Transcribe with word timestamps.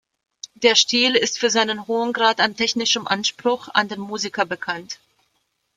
Der 0.55 0.73
Stil 0.73 1.13
ist 1.15 1.37
für 1.37 1.51
seinen 1.51 1.85
hohen 1.85 2.11
Grad 2.11 2.39
an 2.39 2.55
technischem 2.55 3.05
Anspruch 3.05 3.67
an 3.67 3.87
den 3.87 3.99
Musiker 3.99 4.47
bekannt. 4.47 4.97